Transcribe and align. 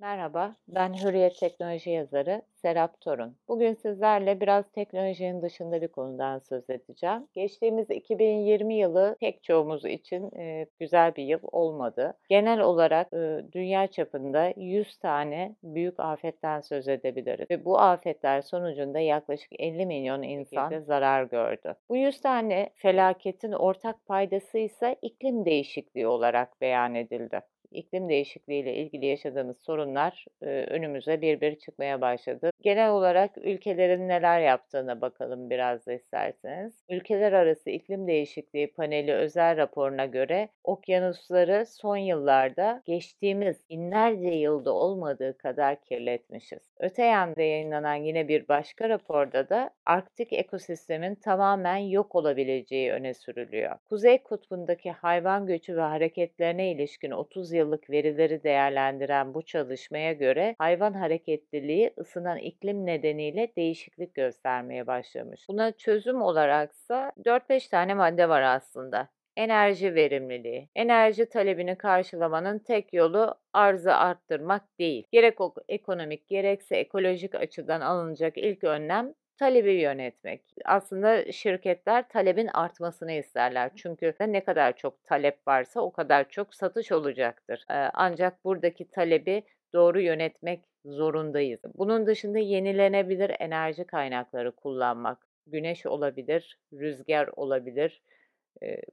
Merhaba, 0.00 0.54
ben 0.68 0.94
Hürriyet 0.94 1.38
Teknoloji 1.38 1.90
yazarı 1.90 2.42
Serap 2.54 3.00
Torun. 3.00 3.36
Bugün 3.48 3.74
sizlerle 3.74 4.40
biraz 4.40 4.70
teknolojinin 4.72 5.42
dışında 5.42 5.82
bir 5.82 5.88
konudan 5.88 6.38
söz 6.38 6.70
edeceğim. 6.70 7.28
Geçtiğimiz 7.34 7.90
2020 7.90 8.74
yılı 8.74 9.16
pek 9.20 9.42
çoğumuz 9.42 9.84
için 9.84 10.30
e, 10.36 10.66
güzel 10.78 11.16
bir 11.16 11.22
yıl 11.22 11.38
olmadı. 11.42 12.14
Genel 12.28 12.60
olarak 12.60 13.12
e, 13.12 13.44
dünya 13.52 13.86
çapında 13.86 14.52
100 14.56 14.96
tane 14.98 15.56
büyük 15.62 16.00
afetten 16.00 16.60
söz 16.60 16.88
edebiliriz. 16.88 17.50
Ve 17.50 17.64
bu 17.64 17.80
afetler 17.80 18.42
sonucunda 18.42 18.98
yaklaşık 18.98 19.60
50 19.60 19.86
milyon 19.86 20.22
insan 20.22 20.80
zarar 20.80 21.24
gördü. 21.24 21.74
Bu 21.88 21.96
100 21.96 22.20
tane 22.20 22.70
felaketin 22.74 23.52
ortak 23.52 24.06
paydası 24.06 24.58
ise 24.58 24.96
iklim 25.02 25.44
değişikliği 25.44 26.06
olarak 26.06 26.60
beyan 26.60 26.94
edildi 26.94 27.40
iklim 27.72 28.08
değişikliği 28.08 28.60
ile 28.60 28.74
ilgili 28.74 29.06
yaşadığımız 29.06 29.58
sorunlar 29.58 30.24
önümüze 30.42 31.20
bir 31.20 31.40
bir 31.40 31.58
çıkmaya 31.58 32.00
başladı. 32.00 32.50
Genel 32.62 32.90
olarak 32.90 33.30
ülkelerin 33.36 34.08
neler 34.08 34.40
yaptığına 34.40 35.00
bakalım 35.00 35.50
biraz 35.50 35.86
da 35.86 35.92
isterseniz. 35.92 36.84
Ülkeler 36.88 37.32
arası 37.32 37.70
iklim 37.70 38.06
değişikliği 38.06 38.72
paneli 38.72 39.12
özel 39.14 39.56
raporuna 39.56 40.06
göre 40.06 40.48
okyanusları 40.64 41.66
son 41.66 41.96
yıllarda 41.96 42.82
geçtiğimiz 42.84 43.70
binlerce 43.70 44.28
yılda 44.28 44.72
olmadığı 44.72 45.38
kadar 45.38 45.80
kirletmişiz. 45.80 46.74
Öte 46.80 47.04
yanda 47.04 47.42
yayınlanan 47.42 47.94
yine 47.94 48.28
bir 48.28 48.48
başka 48.48 48.88
raporda 48.88 49.48
da 49.48 49.70
Arktik 49.90 50.32
ekosistemin 50.32 51.14
tamamen 51.14 51.76
yok 51.76 52.14
olabileceği 52.14 52.92
öne 52.92 53.14
sürülüyor. 53.14 53.78
Kuzey 53.88 54.22
kutbundaki 54.22 54.90
hayvan 54.90 55.46
göçü 55.46 55.76
ve 55.76 55.80
hareketlerine 55.80 56.72
ilişkin 56.72 57.10
30 57.10 57.52
yıllık 57.60 57.90
verileri 57.90 58.42
değerlendiren 58.42 59.34
bu 59.34 59.42
çalışmaya 59.42 60.12
göre 60.12 60.54
hayvan 60.58 60.92
hareketliliği 60.92 61.94
ısınan 61.98 62.38
iklim 62.38 62.86
nedeniyle 62.86 63.52
değişiklik 63.56 64.14
göstermeye 64.14 64.86
başlamış. 64.86 65.48
Buna 65.48 65.72
çözüm 65.72 66.22
olaraksa 66.22 67.12
4-5 67.24 67.70
tane 67.70 67.94
madde 67.94 68.28
var 68.28 68.42
aslında 68.42 69.08
enerji 69.36 69.94
verimliliği. 69.94 70.68
Enerji 70.74 71.28
talebini 71.28 71.78
karşılamanın 71.78 72.58
tek 72.58 72.92
yolu 72.92 73.34
arzı 73.52 73.94
arttırmak 73.94 74.78
değil. 74.78 75.06
Gerek 75.12 75.38
ekonomik 75.68 76.28
gerekse 76.28 76.76
ekolojik 76.76 77.34
açıdan 77.34 77.80
alınacak 77.80 78.38
ilk 78.38 78.64
önlem 78.64 79.14
talebi 79.40 79.72
yönetmek. 79.72 80.42
Aslında 80.64 81.32
şirketler 81.32 82.08
talebin 82.08 82.46
artmasını 82.46 83.12
isterler. 83.12 83.70
Çünkü 83.76 84.14
ne 84.20 84.44
kadar 84.44 84.76
çok 84.76 85.04
talep 85.04 85.48
varsa 85.48 85.80
o 85.80 85.92
kadar 85.92 86.28
çok 86.28 86.54
satış 86.54 86.92
olacaktır. 86.92 87.64
Ancak 87.94 88.44
buradaki 88.44 88.90
talebi 88.90 89.42
doğru 89.72 90.00
yönetmek 90.00 90.64
zorundayız. 90.84 91.60
Bunun 91.74 92.06
dışında 92.06 92.38
yenilenebilir 92.38 93.32
enerji 93.38 93.84
kaynakları 93.84 94.52
kullanmak. 94.52 95.26
Güneş 95.46 95.86
olabilir, 95.86 96.58
rüzgar 96.72 97.28
olabilir, 97.36 98.02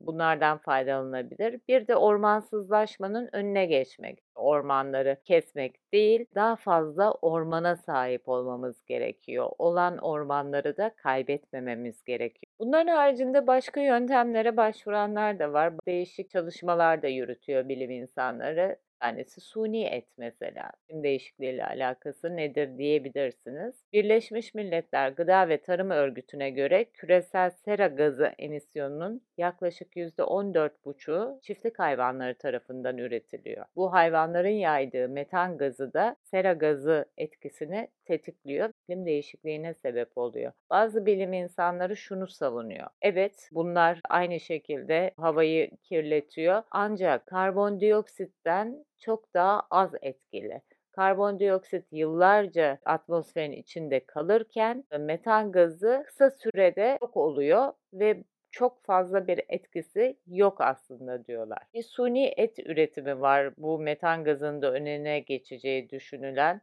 bunlardan 0.00 0.58
faydalanabilir. 0.58 1.60
Bir 1.68 1.86
de 1.86 1.96
ormansızlaşmanın 1.96 3.28
önüne 3.32 3.66
geçmek. 3.66 4.18
Ormanları 4.34 5.16
kesmek 5.24 5.92
değil, 5.92 6.26
daha 6.34 6.56
fazla 6.56 7.12
ormana 7.12 7.76
sahip 7.76 8.28
olmamız 8.28 8.84
gerekiyor. 8.84 9.50
Olan 9.58 9.98
ormanları 9.98 10.76
da 10.76 10.94
kaybetmememiz 10.96 12.04
gerekiyor. 12.04 12.52
Bunların 12.60 12.92
haricinde 12.92 13.46
başka 13.46 13.80
yöntemlere 13.80 14.56
başvuranlar 14.56 15.38
da 15.38 15.52
var. 15.52 15.72
Değişik 15.86 16.30
çalışmalar 16.30 17.02
da 17.02 17.06
yürütüyor 17.06 17.68
bilim 17.68 17.90
insanları 17.90 18.76
tanesi 19.02 19.40
suni 19.40 19.84
et 19.84 20.04
mesela. 20.16 20.70
İklim 20.84 21.02
değişikliğiyle 21.02 21.66
alakası 21.66 22.36
nedir 22.36 22.78
diyebilirsiniz. 22.78 23.74
Birleşmiş 23.92 24.54
Milletler 24.54 25.08
Gıda 25.08 25.48
ve 25.48 25.62
Tarım 25.62 25.90
Örgütü'ne 25.90 26.50
göre 26.50 26.84
küresel 26.84 27.50
sera 27.50 27.86
gazı 27.86 28.32
emisyonunun 28.38 29.22
yaklaşık 29.38 29.96
%14,5'u 29.96 31.38
çiftlik 31.42 31.78
hayvanları 31.78 32.38
tarafından 32.38 32.98
üretiliyor. 32.98 33.66
Bu 33.76 33.92
hayvanların 33.92 34.48
yaydığı 34.48 35.08
metan 35.08 35.58
gazı 35.58 35.92
da 35.92 36.16
sera 36.22 36.52
gazı 36.52 37.04
etkisini 37.16 37.88
tetikliyor, 38.12 38.68
iklim 38.68 39.06
değişikliğine 39.06 39.74
sebep 39.74 40.18
oluyor. 40.18 40.52
Bazı 40.70 41.06
bilim 41.06 41.32
insanları 41.32 41.96
şunu 41.96 42.26
savunuyor. 42.26 42.86
Evet, 43.02 43.48
bunlar 43.52 44.00
aynı 44.08 44.40
şekilde 44.40 45.14
havayı 45.16 45.70
kirletiyor 45.76 46.62
ancak 46.70 47.26
karbondioksitten 47.26 48.84
çok 48.98 49.34
daha 49.34 49.62
az 49.70 49.92
etkili. 50.02 50.62
Karbondioksit 50.92 51.84
yıllarca 51.92 52.78
atmosferin 52.84 53.52
içinde 53.52 54.06
kalırken 54.06 54.84
metan 55.00 55.52
gazı 55.52 56.02
kısa 56.06 56.30
sürede 56.30 56.98
yok 57.02 57.16
oluyor 57.16 57.72
ve 57.92 58.24
çok 58.50 58.84
fazla 58.84 59.26
bir 59.26 59.40
etkisi 59.48 60.18
yok 60.26 60.60
aslında 60.60 61.24
diyorlar. 61.26 61.58
Bir 61.74 61.82
suni 61.82 62.26
et 62.36 62.58
üretimi 62.58 63.20
var 63.20 63.52
bu 63.56 63.78
metan 63.78 64.24
gazının 64.24 64.62
da 64.62 64.72
önüne 64.72 65.20
geçeceği 65.20 65.90
düşünülen. 65.90 66.60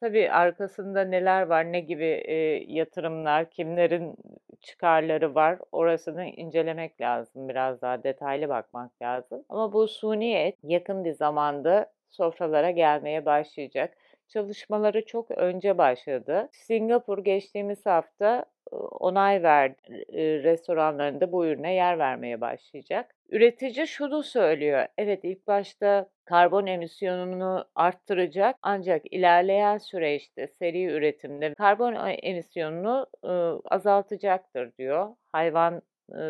Tabii 0.00 0.30
arkasında 0.30 1.00
neler 1.04 1.42
var, 1.42 1.72
ne 1.72 1.80
gibi 1.80 2.04
e, 2.04 2.34
yatırımlar, 2.72 3.50
kimlerin 3.50 4.16
çıkarları 4.60 5.34
var 5.34 5.58
orasını 5.72 6.24
incelemek 6.24 7.00
lazım. 7.00 7.48
Biraz 7.48 7.82
daha 7.82 8.02
detaylı 8.02 8.48
bakmak 8.48 9.02
lazım. 9.02 9.44
Ama 9.48 9.72
bu 9.72 9.88
suni 9.88 10.34
et 10.34 10.56
yakın 10.62 11.04
bir 11.04 11.12
zamanda 11.12 11.92
sofralara 12.08 12.70
gelmeye 12.70 13.24
başlayacak. 13.26 13.94
Çalışmaları 14.28 15.04
çok 15.06 15.30
önce 15.30 15.78
başladı. 15.78 16.48
Singapur 16.52 17.18
geçtiğimiz 17.24 17.86
hafta 17.86 18.44
onay 19.00 19.42
verdi. 19.42 20.04
Restoranlarında 20.42 21.32
bu 21.32 21.46
ürüne 21.46 21.74
yer 21.74 21.98
vermeye 21.98 22.40
başlayacak. 22.40 23.14
Üretici 23.28 23.86
şunu 23.86 24.22
söylüyor. 24.22 24.86
Evet 24.98 25.24
ilk 25.24 25.46
başta 25.46 26.08
karbon 26.24 26.66
emisyonunu 26.66 27.64
arttıracak 27.74 28.56
ancak 28.62 29.02
ilerleyen 29.12 29.78
süreçte 29.78 30.46
seri 30.46 30.84
üretimde 30.84 31.54
karbon 31.54 31.96
emisyonunu 32.22 33.06
azaltacaktır 33.64 34.76
diyor. 34.78 35.08
Hayvan 35.32 35.82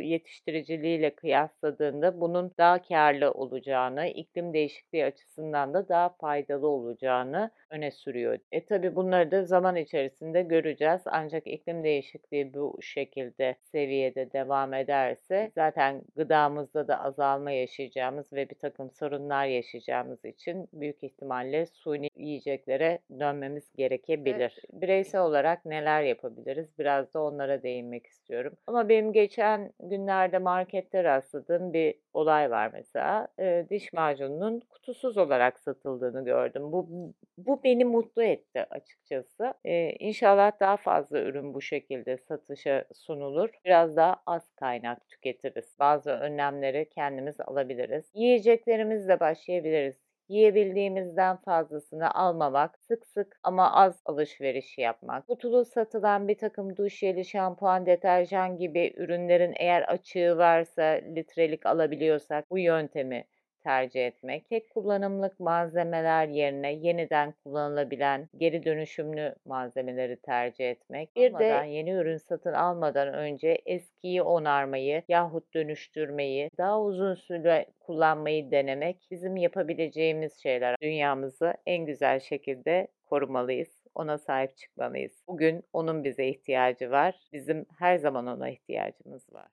yetiştiriciliğiyle 0.00 1.14
kıyasladığında 1.14 2.20
bunun 2.20 2.52
daha 2.58 2.82
karlı 2.82 3.30
olacağını, 3.32 4.06
iklim 4.06 4.52
değişikliği 4.52 5.04
açısından 5.04 5.74
da 5.74 5.88
daha 5.88 6.08
faydalı 6.08 6.68
olacağını 6.68 7.50
öne 7.70 7.90
sürüyor. 7.90 8.38
E 8.52 8.64
tabi 8.64 8.96
bunları 8.96 9.30
da 9.30 9.44
zaman 9.44 9.76
içerisinde 9.76 10.42
göreceğiz. 10.42 11.02
Ancak 11.06 11.46
iklim 11.46 11.84
değişikliği 11.84 12.54
bu 12.54 12.78
şekilde 12.82 13.56
seviyede 13.62 14.32
devam 14.32 14.74
ederse 14.74 15.50
zaten 15.54 16.02
gıdamızda 16.16 16.88
da 16.88 17.04
azalma 17.04 17.50
yaşayacağımız 17.50 18.32
ve 18.32 18.50
bir 18.50 18.54
takım 18.54 18.90
sorunlar 18.90 19.46
yaşayacağımız 19.46 20.24
için 20.24 20.68
büyük 20.72 21.02
ihtimalle 21.04 21.66
suni 21.66 22.08
yiyeceklere 22.16 22.98
dönmemiz 23.20 23.72
gerekebilir. 23.76 24.58
Evet. 24.64 24.82
Bireysel 24.82 25.20
olarak 25.20 25.64
neler 25.64 26.02
yapabiliriz? 26.02 26.78
Biraz 26.78 27.14
da 27.14 27.22
onlara 27.22 27.62
değinmek 27.62 28.06
istiyorum. 28.06 28.52
Ama 28.66 28.88
benim 28.88 29.12
geçen 29.12 29.72
günlerde 29.80 30.38
markette 30.38 31.04
rastladığım 31.04 31.72
bir 31.72 31.94
olay 32.14 32.50
var 32.50 32.70
mesela. 32.72 33.28
E, 33.38 33.66
diş 33.70 33.92
macununun 33.92 34.60
kutusuz 34.60 35.18
olarak 35.18 35.58
satıldığını 35.58 36.24
gördüm. 36.24 36.72
Bu 36.72 36.88
bu 37.38 37.59
beni 37.64 37.84
mutlu 37.84 38.22
etti 38.22 38.66
açıkçası. 38.70 39.54
E, 39.64 39.90
inşallah 39.98 40.60
daha 40.60 40.76
fazla 40.76 41.20
ürün 41.20 41.54
bu 41.54 41.60
şekilde 41.60 42.16
satışa 42.18 42.84
sunulur. 42.94 43.50
Biraz 43.64 43.96
daha 43.96 44.22
az 44.26 44.52
kaynak 44.52 45.08
tüketiriz. 45.08 45.76
Bazı 45.78 46.10
önlemleri 46.10 46.88
kendimiz 46.90 47.40
alabiliriz. 47.40 48.10
Yiyeceklerimizle 48.14 49.20
başlayabiliriz 49.20 49.96
yiyebildiğimizden 50.30 51.36
fazlasını 51.36 52.14
almamak, 52.14 52.78
sık 52.78 53.06
sık 53.06 53.40
ama 53.42 53.72
az 53.72 54.02
alışveriş 54.04 54.78
yapmak, 54.78 55.26
kutulu 55.26 55.64
satılan 55.64 56.28
bir 56.28 56.38
takım 56.38 56.76
duş 56.76 56.98
jeli, 56.98 57.24
şampuan, 57.24 57.86
deterjan 57.86 58.56
gibi 58.56 58.92
ürünlerin 58.96 59.54
eğer 59.56 59.82
açığı 59.82 60.36
varsa 60.38 60.82
litrelik 60.82 61.66
alabiliyorsak 61.66 62.50
bu 62.50 62.58
yöntemi 62.58 63.24
tercih 63.60 64.06
etmek, 64.06 64.48
tek 64.48 64.70
kullanımlık 64.70 65.40
malzemeler 65.40 66.28
yerine 66.28 66.72
yeniden 66.72 67.32
kullanılabilen 67.44 68.28
geri 68.36 68.64
dönüşümlü 68.64 69.34
malzemeleri 69.44 70.16
tercih 70.16 70.70
etmek. 70.70 71.16
Bir 71.16 71.38
de 71.38 71.44
yeni 71.68 71.90
ürün 71.90 72.16
satın 72.16 72.52
almadan 72.52 73.14
önce 73.14 73.62
eskiyi 73.66 74.22
onarmayı 74.22 75.02
yahut 75.08 75.54
dönüştürmeyi, 75.54 76.50
daha 76.58 76.82
uzun 76.82 77.14
süre 77.14 77.66
kullanmayı 77.80 78.50
denemek 78.50 79.08
bizim 79.10 79.36
yapabileceğimiz 79.36 80.38
şeyler. 80.42 80.76
Dünyamızı 80.82 81.54
en 81.66 81.86
güzel 81.86 82.20
şekilde 82.20 82.88
korumalıyız. 83.04 83.84
Ona 83.94 84.18
sahip 84.18 84.56
çıkmalıyız. 84.56 85.24
Bugün 85.28 85.62
onun 85.72 86.04
bize 86.04 86.26
ihtiyacı 86.26 86.90
var. 86.90 87.28
Bizim 87.32 87.66
her 87.78 87.96
zaman 87.96 88.26
ona 88.26 88.48
ihtiyacımız 88.50 89.32
var. 89.32 89.50